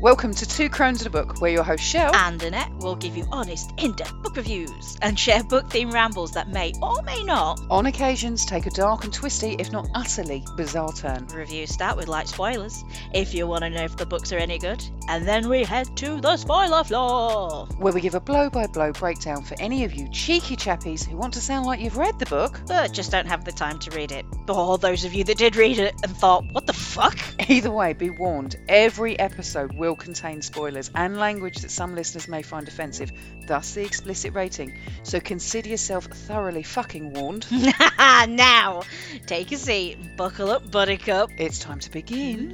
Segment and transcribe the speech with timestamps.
[0.00, 3.16] Welcome to Two Crones and a Book, where your host Shell and Annette will give
[3.16, 7.24] you honest, in depth book reviews and share book themed rambles that may or may
[7.24, 11.26] not, on occasions, take a dark and twisty, if not utterly bizarre turn.
[11.34, 14.56] Reviews start with light spoilers if you want to know if the books are any
[14.56, 18.68] good, and then we head to the spoiler floor, where we give a blow by
[18.68, 22.16] blow breakdown for any of you cheeky chappies who want to sound like you've read
[22.20, 24.24] the book, but just don't have the time to read it.
[24.48, 27.18] Or those of you that did read it and thought, what the fuck?
[27.46, 32.42] Either way, be warned every episode will contain spoilers and language that some listeners may
[32.42, 33.12] find offensive,
[33.46, 34.76] thus the explicit rating.
[35.04, 37.46] So consider yourself thoroughly fucking warned.
[37.98, 38.82] now,
[39.26, 41.30] take a seat, buckle up, buttercup.
[41.38, 42.50] It's time to begin.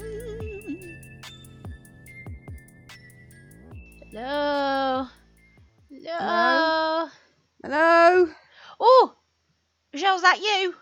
[4.12, 5.06] Hello.
[5.90, 7.08] Hello.
[7.64, 8.28] Hello.
[8.78, 9.14] Oh,
[9.92, 10.74] Michelle's that you?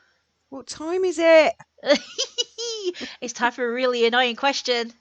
[0.48, 1.54] What time is it?
[3.20, 4.92] it's time for a really annoying question.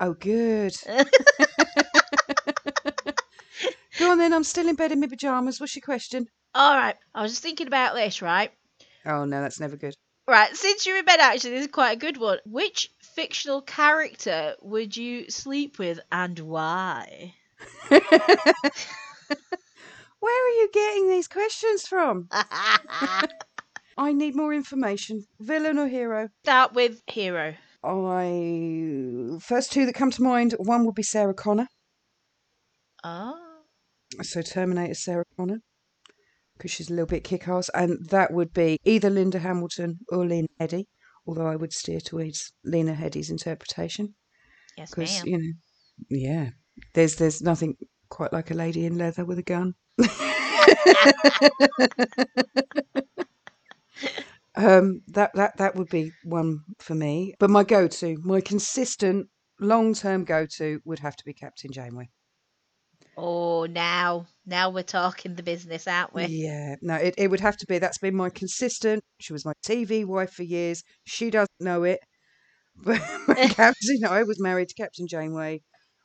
[0.00, 0.74] Oh, good.
[3.98, 5.60] Go on then, I'm still in bed in my pyjamas.
[5.60, 6.28] What's your question?
[6.54, 8.50] All right, I was just thinking about this, right?
[9.04, 9.94] Oh, no, that's never good.
[10.26, 12.38] Right, since you're in bed, actually, this is quite a good one.
[12.44, 17.34] Which fictional character would you sleep with and why?
[17.88, 18.00] Where
[20.46, 22.28] are you getting these questions from?
[23.98, 25.24] I need more information.
[25.40, 26.28] Villain or hero?
[26.44, 27.54] Start with hero.
[27.84, 30.54] I first two that come to mind.
[30.58, 31.66] One would be Sarah Connor.
[33.02, 33.34] Ah.
[34.22, 35.60] So Terminator Sarah Connor,
[36.56, 40.48] because she's a little bit kick-ass, and that would be either Linda Hamilton or Lena
[40.60, 40.84] Headey.
[41.26, 44.14] Although I would steer towards Lena Headey's interpretation.
[44.76, 45.24] Yes, ma'am.
[45.24, 45.52] You know,
[46.08, 46.50] yeah,
[46.94, 47.76] there's there's nothing
[48.08, 49.74] quite like a lady in leather with a gun.
[54.58, 57.34] Um, that that that would be one for me.
[57.38, 59.28] But my go-to, my consistent
[59.60, 62.08] long-term go-to, would have to be Captain Janeway.
[63.16, 66.26] Oh, now now we're talking the business, aren't we?
[66.26, 67.78] Yeah, no, it, it would have to be.
[67.78, 69.04] That's been my consistent.
[69.20, 70.82] She was my TV wife for years.
[71.04, 72.00] She doesn't know it,
[72.84, 72.98] but
[73.50, 75.62] Captain, I was married to Captain Janeway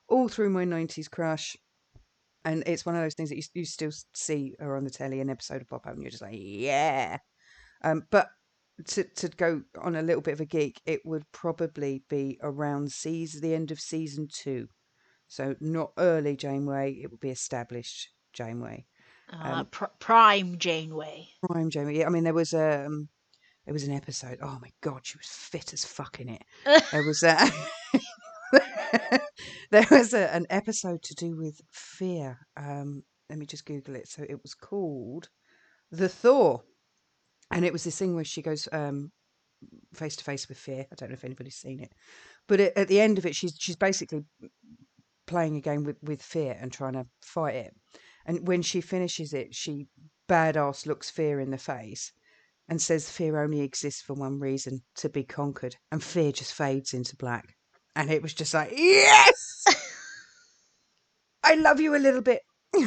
[0.08, 1.56] all through my '90s crush.
[2.46, 5.22] And it's one of those things that you, you still see her on the telly,
[5.22, 7.18] an episode of Pop Up, and you're just like, yeah.
[7.84, 8.28] Um, but
[8.88, 12.92] to to go on a little bit of a geek, it would probably be around
[12.92, 14.68] season the end of season two,
[15.28, 17.00] so not early Janeway.
[17.02, 18.86] It would be established Janeway,
[19.32, 21.28] uh, um, pr- prime Janeway.
[21.50, 22.00] Prime Janeway.
[22.00, 23.10] Yeah, I mean there was a um,
[23.66, 24.40] there was an episode.
[24.42, 26.44] Oh my god, she was fit as fuck in it.
[26.92, 27.38] there was a.
[29.72, 32.40] there was a, an episode to do with fear.
[32.58, 34.08] Um, let me just Google it.
[34.08, 35.30] So it was called
[35.92, 36.62] The Thaw
[37.54, 39.12] and it was this thing where she goes um,
[39.94, 40.86] face to face with fear.
[40.92, 41.94] I don't know if anybody's seen it,
[42.48, 44.24] but it, at the end of it, she's she's basically
[45.28, 47.76] playing a game with with fear and trying to fight it.
[48.26, 49.88] And when she finishes it, she
[50.30, 52.12] badass looks fear in the face
[52.70, 55.76] and says fear only exists for one reason to be conquered.
[55.92, 57.56] And fear just fades into black.
[57.96, 59.66] And it was just like yes!
[61.44, 62.42] I love you a little bit.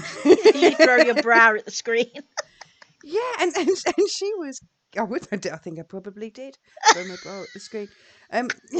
[0.54, 2.10] You throw your brow at the screen
[3.06, 3.68] yeah, and, and
[3.98, 4.60] and she was.
[4.98, 5.28] I would.
[5.32, 6.58] I think I probably did.
[6.92, 7.88] From the screen.
[8.32, 8.48] Um,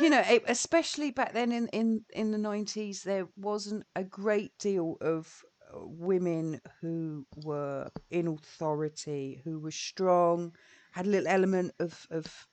[0.00, 4.52] you know, it, especially back then in in in the nineties, there wasn't a great
[4.58, 5.42] deal of
[5.74, 10.52] uh, women who were in authority, who were strong,
[10.92, 12.46] had a little element of of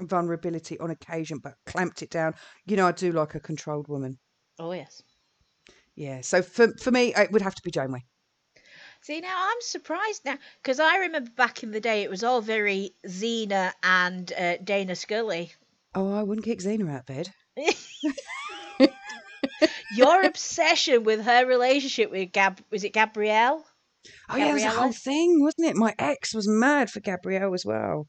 [0.00, 2.34] vulnerability on occasion, but clamped it down.
[2.66, 4.18] You know, I do like a controlled woman.
[4.58, 5.02] Oh yes.
[5.94, 6.20] Yeah.
[6.22, 8.04] So for for me, it would have to be Janeway.
[9.00, 12.40] See, now I'm surprised now because I remember back in the day it was all
[12.40, 15.52] very Xena and uh, Dana Scully.
[15.94, 17.32] Oh, I wouldn't kick Xena out of bed.
[19.96, 23.64] Your obsession with her relationship with Gab was it Gabrielle?
[24.28, 25.76] Oh yeah, it was a whole thing, wasn't it?
[25.76, 28.08] My ex was mad for Gabrielle as well.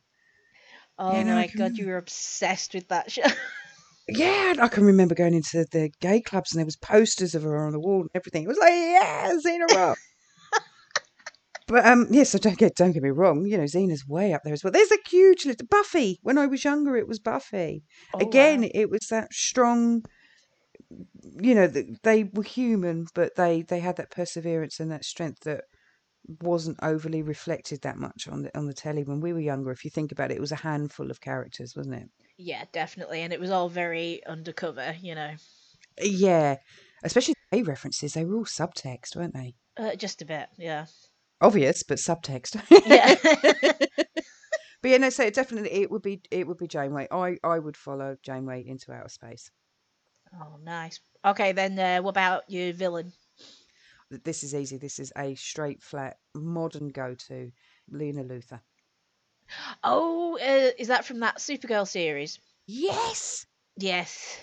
[0.99, 3.21] Oh yeah, my god, you were obsessed with that show.
[4.07, 7.65] yeah, I can remember going into the gay clubs and there was posters of her
[7.65, 8.43] on the wall and everything.
[8.43, 9.97] It was like, yeah, Xena Rock.
[11.67, 13.45] But um, yes, so don't get don't get me wrong.
[13.45, 14.71] You know, Xena's way up there as well.
[14.71, 15.69] There's a huge list.
[15.69, 16.17] Buffy.
[16.23, 17.83] When I was younger, it was Buffy.
[18.13, 18.69] Oh, Again, wow.
[18.73, 20.03] it was that strong.
[21.41, 25.65] You know, they were human, but they they had that perseverance and that strength that
[26.41, 29.71] wasn't overly reflected that much on the on the telly when we were younger.
[29.71, 32.09] If you think about it, it was a handful of characters, wasn't it?
[32.37, 34.95] Yeah, definitely, and it was all very undercover.
[35.01, 35.31] You know.
[36.01, 36.57] Yeah,
[37.03, 38.13] especially the references.
[38.13, 39.55] They were all subtext, weren't they?
[39.75, 40.85] Uh, just a bit, yeah
[41.41, 42.61] obvious, but subtext.
[42.85, 43.15] Yeah.
[44.81, 47.07] but yeah, no, so definitely it would be it would be Janeway.
[47.11, 49.51] I I would follow Janeway into outer space.
[50.33, 50.99] Oh, nice.
[51.25, 53.13] Okay, then uh, what about your villain?
[54.09, 54.77] This is easy.
[54.77, 57.51] This is a straight, flat, modern go-to.
[57.89, 58.61] Lena Luthor.
[59.83, 62.39] Oh, uh, is that from that Supergirl series?
[62.65, 63.45] Yes.
[63.77, 64.37] Yes.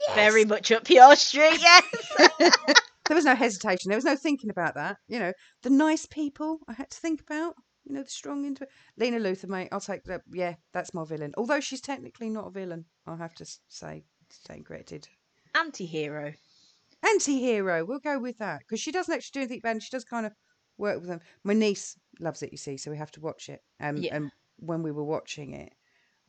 [0.00, 0.14] yes!
[0.14, 2.54] Very much up your street, yes.
[3.10, 3.88] there was no hesitation.
[3.88, 4.98] There was no thinking about that.
[5.08, 5.32] You know,
[5.64, 7.56] the nice people I had to think about.
[7.82, 9.68] You know, the strong into Lena Luthor, mate.
[9.72, 10.20] I'll take that.
[10.32, 11.32] Yeah, that's my villain.
[11.36, 15.08] Although she's technically not a villain, I have to say, staying credited.
[15.56, 16.34] Anti hero.
[17.02, 17.84] Anti-hero.
[17.84, 19.82] We'll go with that because she doesn't actually do anything bad.
[19.82, 20.32] She does kind of
[20.78, 21.20] work with them.
[21.42, 23.60] My niece loves it, you see, so we have to watch it.
[23.80, 24.14] Um, Yeah.
[24.14, 25.72] And when we were watching it,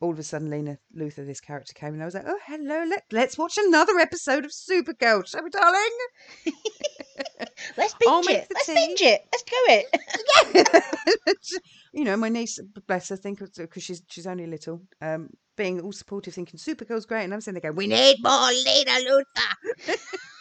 [0.02, 2.84] all of a sudden Lena Luthor, this character came, and I was like, "Oh, hello!
[2.84, 5.98] Let let's watch another episode of Supergirl, shall we, darling?"
[7.76, 8.48] Let's I'll binge it.
[8.52, 8.74] Let's tea.
[8.74, 9.20] binge it.
[9.32, 11.60] Let's do it.
[11.92, 12.58] you know, my niece,
[12.88, 17.24] bless her, think because she's she's only little, um, being all supportive, thinking Supergirl's great,
[17.24, 19.96] and I'm sitting there going, "We need more Lena Luthor."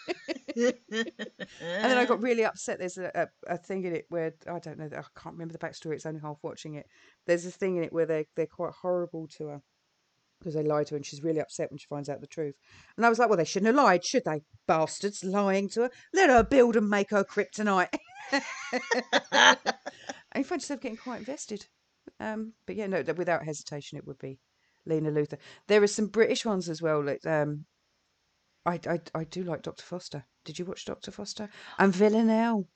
[0.56, 2.80] And then I got really upset.
[2.80, 3.12] There's a,
[3.48, 4.86] a, a thing in it where I don't know.
[4.86, 5.94] I can't remember the backstory.
[5.94, 6.88] It's only half watching it.
[7.26, 9.62] There's this thing in it where they they're quite horrible to her
[10.40, 12.56] because they lie to her, and she's really upset when she finds out the truth.
[12.98, 14.42] And I was like, well, they shouldn't have lied, should they?
[14.68, 15.92] Bastards lying to her.
[16.14, 17.94] Let her build and make her kryptonite.
[18.32, 18.42] and
[20.36, 21.68] you find yourself getting quite invested.
[22.20, 24.40] Um, but yeah, no, without hesitation, it would be
[24.86, 25.38] Lena Luthor.
[25.68, 27.04] There are some British ones as well.
[27.04, 27.66] Like, um,
[28.66, 29.84] I, I, I do like Dr.
[29.84, 30.24] Foster.
[30.46, 31.12] Did you watch Dr.
[31.12, 31.50] Foster?
[31.80, 32.68] And Villanelle.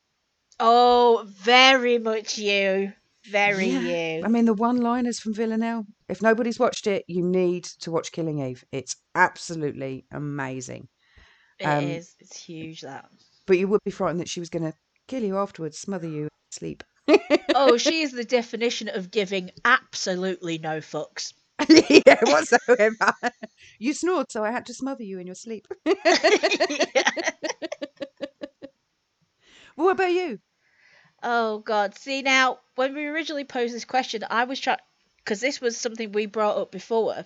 [0.60, 2.94] oh, very much you.
[3.26, 4.18] Very Yeah.
[4.18, 4.24] you.
[4.24, 5.86] I mean, the one-liners from Villanelle.
[6.08, 8.64] If nobody's watched it, you need to watch Killing Eve.
[8.72, 10.88] It's absolutely amazing.
[11.60, 12.16] It um, is.
[12.20, 13.10] It's huge, that.
[13.48, 14.78] But you would be frightened that she was going to
[15.08, 16.84] kill you afterwards, smother you, sleep.
[17.54, 21.34] Oh, she is the definition of giving absolutely no fucks.
[21.70, 23.14] yeah, whatsoever.
[23.80, 25.68] you snored, so I had to smother you in your sleep.
[29.76, 30.40] What about you?
[31.24, 31.96] Oh God!
[31.98, 34.80] See now, when we originally posed this question, I was trying
[35.18, 37.26] because this was something we brought up before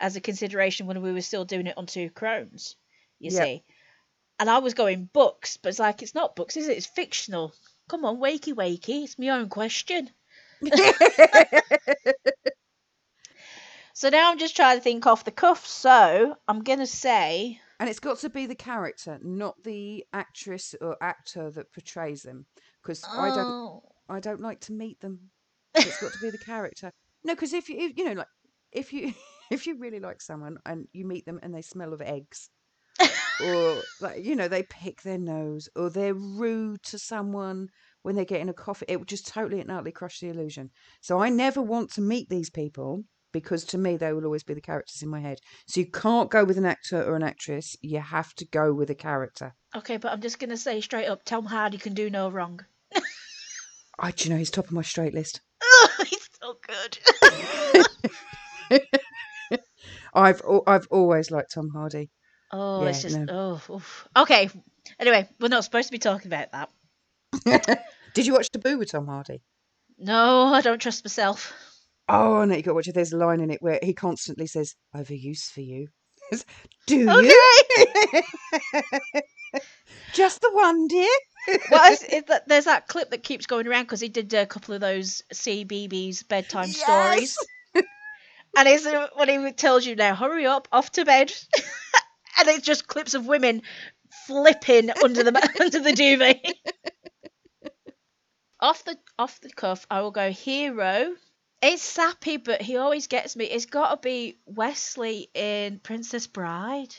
[0.00, 2.76] as a consideration when we were still doing it on two crones.
[3.18, 3.50] You Yep.
[3.50, 3.64] see,
[4.38, 6.76] and I was going books, but it's like it's not books, is it?
[6.76, 7.54] It's fictional.
[7.88, 9.04] Come on, wakey wakey!
[9.04, 10.10] It's my own question.
[13.96, 15.66] So now I'm just trying to think off the cuff.
[15.66, 20.98] So I'm gonna say, And it's got to be the character, not the actress or
[21.00, 22.44] actor that portrays them.
[22.82, 25.30] Because I don't, oh, I don't like to meet them.
[25.74, 26.92] It's got to be the character.
[27.24, 28.26] No, because if you, if, you know, like
[28.70, 29.14] if you,
[29.50, 32.50] if you really like someone and you meet them and they smell of eggs,
[33.42, 37.70] or like you know they pick their nose, or they're rude to someone
[38.02, 40.70] when they get in a coffee, it would just totally and utterly crush the illusion.
[41.00, 43.04] So I never want to meet these people
[43.40, 45.38] because to me they will always be the characters in my head.
[45.66, 47.76] So you can't go with an actor or an actress.
[47.82, 49.54] You have to go with a character.
[49.74, 52.64] okay, but I'm just gonna say straight up, Tom Hardy can do no wrong.
[53.98, 55.40] I, do you know, he's top of my straight list.
[55.62, 56.98] Oh, He's so good.
[60.14, 62.10] I've I've always liked Tom Hardy.
[62.52, 63.58] Oh, Yeah, it's just no.
[63.68, 63.74] oh.
[63.74, 64.08] oof.
[64.16, 64.50] Okay.
[64.98, 67.84] Anyway, we're not supposed to be talking about that.
[68.14, 69.42] Did you watch Taboo with Tom Hardy?
[69.98, 71.52] No, I don't trust myself.
[72.08, 72.94] Oh no, you got to watch it.
[72.94, 75.88] There's a line in it where he constantly says, "I've a use for you."
[76.86, 77.36] Do you?
[80.12, 81.08] Just the one, dear.
[81.70, 84.46] well, is, is that, there's that clip that keeps going around because he did a
[84.46, 87.38] couple of those CBeebies bedtime stories,
[87.74, 91.32] and it's uh, when he tells you now, hurry up, off to bed,
[92.38, 93.62] and it's just clips of women
[94.26, 96.44] flipping under the under the duvet.
[98.60, 101.14] off the off the cuff, I will go hero.
[101.68, 103.46] It's sappy, but he always gets me.
[103.46, 106.94] It's got to be Wesley in Princess Bride.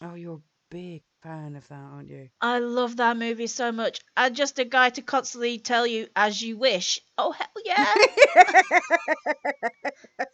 [0.00, 2.28] Oh, you're a big fan of that, aren't you?
[2.40, 3.98] I love that movie so much.
[4.16, 7.00] And just a guy to constantly tell you as you wish.
[7.18, 7.92] Oh hell yeah!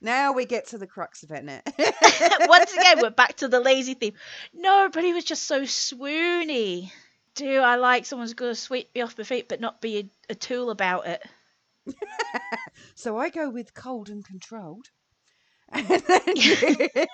[0.00, 1.44] now we get to the crux of it.
[2.48, 4.14] Once again, we're back to the lazy theme.
[4.54, 6.90] No, but he was just so swoony.
[7.34, 10.34] Do I like someone's gonna sweep me off my feet, but not be a, a
[10.34, 11.22] tool about it?
[12.94, 14.86] so I go with cold and controlled.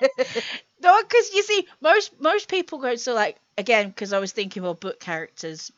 [0.82, 4.62] No, because you see, most most people go to like again because I was thinking
[4.62, 5.70] more book characters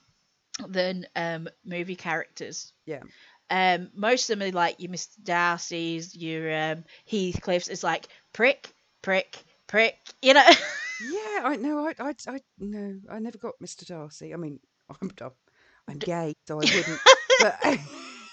[0.67, 2.73] than um movie characters.
[2.87, 3.03] Yeah.
[3.51, 5.23] Um, most of them are like your Mr.
[5.23, 7.69] Darcy's, your um Heathcliff's.
[7.69, 8.73] It's like prick,
[9.03, 9.99] prick, prick.
[10.23, 10.49] You know.
[11.11, 11.87] yeah, I know.
[11.87, 13.85] I, I, I, no, I never got Mr.
[13.85, 14.33] Darcy.
[14.33, 15.31] I mean, I'm, I'm,
[15.89, 17.01] I'm gay, so I wouldn't.
[17.41, 17.79] but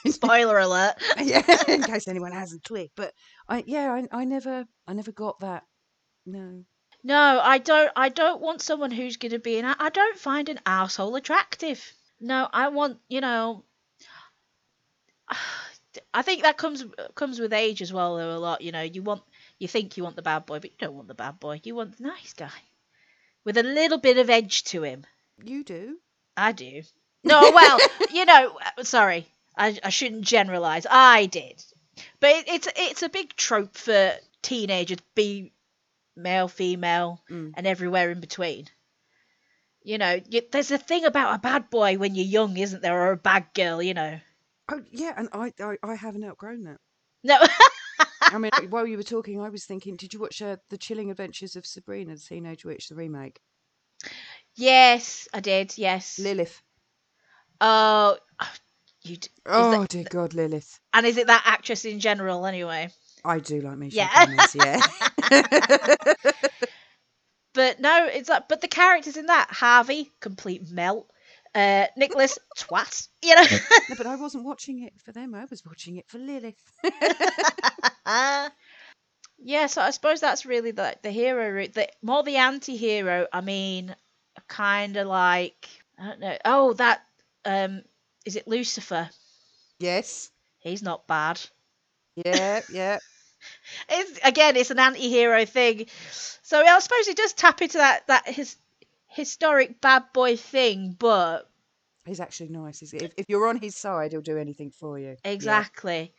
[0.07, 0.95] Spoiler alert.
[1.21, 2.91] yeah, in case anyone hasn't twigged.
[2.95, 3.13] But
[3.47, 5.63] I, yeah, I, I never, I never got that.
[6.25, 6.63] No.
[7.03, 7.91] No, I don't.
[7.95, 9.65] I don't want someone who's going to be an.
[9.65, 11.81] I don't find an asshole attractive.
[12.19, 13.63] No, I want you know.
[16.13, 16.83] I think that comes
[17.15, 18.17] comes with age as well.
[18.17, 19.23] Though a lot, you know, you want
[19.59, 21.61] you think you want the bad boy, but you don't want the bad boy.
[21.63, 22.51] You want the nice guy
[23.45, 25.05] with a little bit of edge to him.
[25.43, 25.97] You do.
[26.35, 26.83] I do.
[27.23, 27.79] No, well,
[28.13, 29.27] you know, uh, sorry,
[29.57, 30.85] I, I shouldn't generalize.
[30.89, 31.63] I did,
[32.19, 35.51] but it, it's it's a big trope for teenagers, be
[36.15, 37.53] male, female, Mm.
[37.55, 38.67] and everywhere in between.
[39.81, 42.99] You know, you, there's a thing about a bad boy when you're young, isn't there,
[43.01, 43.81] or a bad girl?
[43.81, 44.19] You know.
[44.71, 46.77] Oh yeah, and I I, I haven't outgrown that.
[47.23, 47.37] No.
[48.21, 51.09] I mean, while you were talking, I was thinking, did you watch uh, the Chilling
[51.09, 53.39] Adventures of Sabrina, the Teenage Witch, the remake?
[54.55, 55.77] yes, I did.
[55.77, 56.19] Yes.
[56.19, 56.61] Lilith.
[57.61, 58.17] Oh,
[59.09, 59.17] you.
[59.17, 60.79] d- Oh dear God, Lilith.
[60.93, 62.89] And is it that actress in general, anyway?
[63.25, 64.47] I do like Misha Yeah.
[64.55, 65.95] Yeah.
[67.53, 71.09] But no, it's like, but the characters in that Harvey, complete melt.
[71.55, 73.07] Uh, Nicholas, twat.
[73.23, 73.43] You know.
[73.89, 75.33] no, but I wasn't watching it for them.
[75.33, 76.55] I was watching it for Lilith.
[79.39, 81.73] yeah, so I suppose that's really the the hero route.
[81.73, 83.27] The more the anti-hero.
[83.33, 83.95] I mean,
[84.47, 86.37] kind of like I don't know.
[86.45, 87.01] Oh, that
[87.45, 87.81] um,
[88.25, 89.09] is it Lucifer?
[89.79, 90.29] yes.
[90.61, 91.39] He's not bad.
[92.15, 92.99] Yeah, yeah.
[93.88, 95.85] It's again, it's an anti-hero thing.
[96.11, 98.57] So I suppose it does tap into that that his
[99.07, 101.49] historic bad boy thing, but
[102.05, 102.81] He's actually nice.
[102.81, 105.15] Is if, if you're on his side, he'll do anything for you.
[105.23, 105.31] Yeah.
[105.31, 106.13] exactly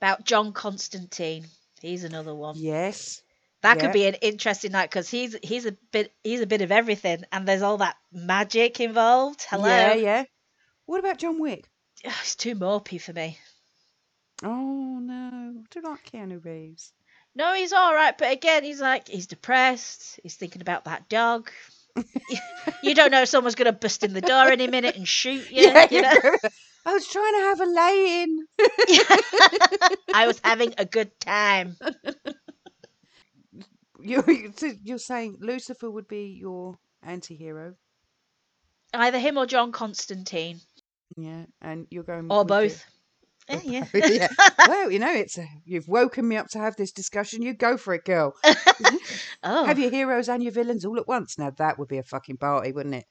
[0.00, 1.46] about John Constantine.
[1.82, 2.54] He's another one.
[2.56, 3.22] Yes.
[3.62, 3.82] That Yeah.
[3.82, 7.24] could be an interesting night because he's he's a bit he's a bit of everything,
[7.30, 9.44] and there's all that magic involved.
[9.50, 10.24] Hello, Yeah, yeah.
[10.86, 11.68] What about John Wick?
[12.04, 13.38] Ugh, it's too mopey for me.
[14.42, 16.92] Oh no, I do like Keanu Reeves.
[17.34, 20.20] No, he's all right, but again, he's like he's depressed.
[20.22, 21.50] He's thinking about that dog.
[22.82, 25.68] you don't know if someone's gonna bust in the door any minute and shoot you.
[25.90, 26.14] you know?
[26.86, 28.46] I was trying to have a lay in.
[30.14, 31.76] I was having a good time.
[34.00, 37.74] You're, you're you're saying Lucifer would be your anti-hero,
[38.92, 40.60] Either him or John Constantine,
[41.16, 42.84] yeah, and you're going or both.
[43.48, 43.60] Yeah.
[43.92, 44.28] yeah.
[44.68, 47.42] Well, you know, it's a, you've woken me up to have this discussion.
[47.42, 48.34] You go for it, girl.
[49.46, 51.36] Oh, Have your heroes and your villains all at once.
[51.36, 53.04] Now that would be a fucking party, wouldn't it?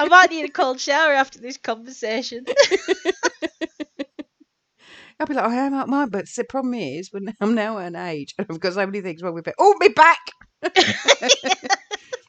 [0.00, 2.46] I might need a cold shower after this conversation.
[5.20, 7.88] I'll be like, I am out mine, but the problem is, when I'm now at
[7.88, 9.54] an age and I've got so many things wrong with it.
[9.58, 10.18] Oh, me back!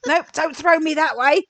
[0.06, 1.44] nope, don't throw me that way.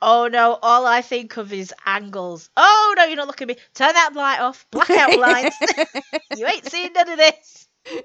[0.00, 2.50] Oh no, all I think of is angles.
[2.56, 3.62] Oh no, you're not looking at me.
[3.74, 4.66] Turn that light off.
[4.70, 5.56] Blackout blinds.
[6.34, 7.66] you ain't seen none of this.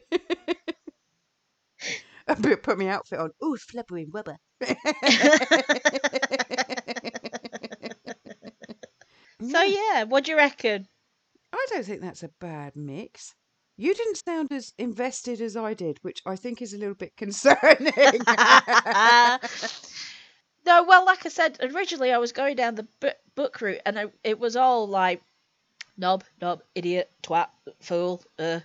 [2.41, 3.31] Put put my outfit on.
[3.43, 4.37] Ooh, flubbery rubber.
[9.41, 10.87] So yeah, what do you reckon?
[11.53, 13.33] I don't think that's a bad mix.
[13.77, 17.15] You didn't sound as invested as I did, which I think is a little bit
[17.17, 17.91] concerning.
[20.65, 23.99] No, well, like I said, originally I was going down the bu- book route, and
[23.99, 25.21] I, it was all like
[25.97, 27.49] knob, knob, idiot, twat,
[27.81, 28.23] fool.
[28.39, 28.59] Uh.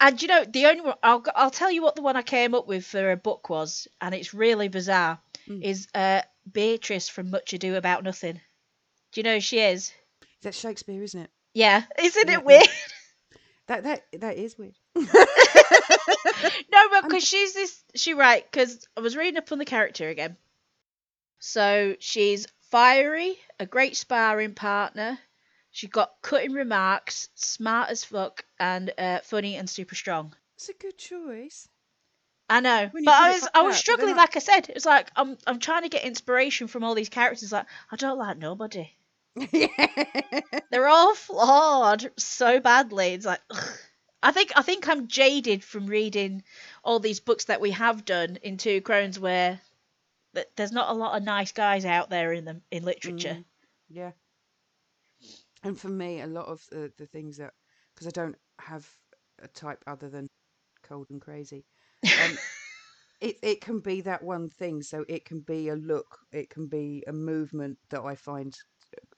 [0.00, 2.54] And you know, the only one I'll I'll tell you what the one I came
[2.54, 5.18] up with for a book was, and it's really bizarre.
[5.48, 5.62] Mm.
[5.62, 8.40] Is uh, Beatrice from Much Ado About Nothing?
[9.12, 9.92] Do you know who she is?
[10.42, 11.30] That's Shakespeare, isn't it?
[11.54, 12.68] Yeah, isn't Yeah, it weird?
[13.66, 14.74] That that that is weird.
[14.94, 15.04] no,
[16.90, 18.44] but because she's this, she right.
[18.44, 20.36] Because I was reading up on the character again.
[21.46, 25.18] So she's fiery, a great sparring partner.
[25.72, 30.34] She got cutting remarks, smart as fuck, and uh, funny and super strong.
[30.56, 31.68] It's a good choice.
[32.48, 34.16] I know, but I was I was struggling.
[34.16, 37.10] Like I said, it was like I'm I'm trying to get inspiration from all these
[37.10, 37.52] characters.
[37.52, 38.90] Like I don't like nobody.
[40.70, 43.08] They're all flawed so badly.
[43.12, 43.78] It's like ugh.
[44.22, 46.42] I think I think I'm jaded from reading
[46.82, 49.60] all these books that we have done in Two Crones, where
[50.34, 53.38] th- there's not a lot of nice guys out there in them in literature.
[53.38, 53.44] Mm,
[53.88, 54.12] yeah.
[55.62, 57.54] And for me, a lot of the, the things that,
[57.94, 58.88] because I don't have
[59.42, 60.28] a type other than
[60.82, 61.64] cold and crazy,
[62.04, 62.38] um,
[63.20, 64.82] it, it can be that one thing.
[64.82, 68.54] So it can be a look, it can be a movement that I find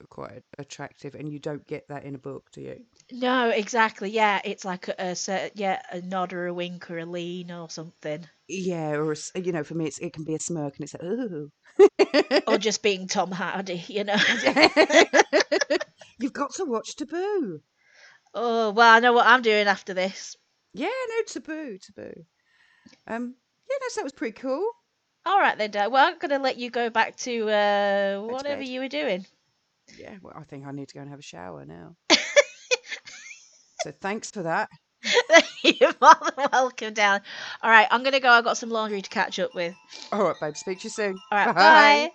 [0.09, 2.81] quite attractive, and you don't get that in a book, do you?
[3.11, 4.09] No, exactly.
[4.09, 7.69] Yeah, it's like a, a yeah a nod or a wink or a lean or
[7.69, 10.83] something, Yeah, or a you know, for me, it's, it can be a smirk, and
[10.83, 11.51] it's like, ooh.
[12.47, 13.83] or just being Tom Hardy.
[13.87, 14.17] You know.
[16.19, 17.61] You've got to watch Taboo.
[18.33, 20.35] oh well, I know what I'm doing after this.
[20.73, 22.25] Yeah, no, Taboo, Taboo.
[23.07, 23.35] Um,
[23.69, 24.69] yeah, no, so that was pretty cool.
[25.25, 25.87] All right then, Dad.
[25.91, 29.25] Well, I'm gonna let you go back to uh, whatever you were doing.
[29.97, 31.95] Yeah, well, I think I need to go and have a shower now.
[33.83, 34.69] so thanks for that.
[35.63, 37.21] You're more than welcome, down.
[37.61, 38.29] All right, I'm gonna go.
[38.29, 39.75] I've got some laundry to catch up with.
[40.11, 40.57] All right, babe.
[40.57, 41.17] Speak to you soon.
[41.31, 42.11] All right, bye.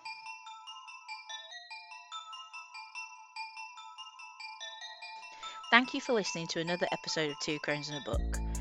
[5.71, 8.51] Thank you for listening to another episode of Two Crones and a Book.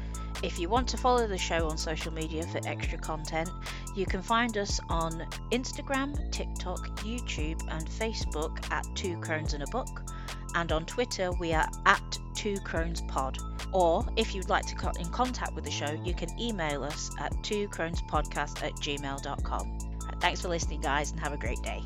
[0.44, 3.50] If you want to follow the show on social media for extra content,
[3.96, 9.68] you can find us on Instagram, TikTok, YouTube, and Facebook at Two Crones and a
[9.68, 10.04] Book.
[10.56, 13.38] And on Twitter, we are at Two Crones Pod.
[13.72, 17.12] Or if you'd like to get in contact with the show, you can email us
[17.20, 19.80] at two twocronespodcast at gmail.com.
[20.20, 21.82] Thanks for listening, guys, and have a great day.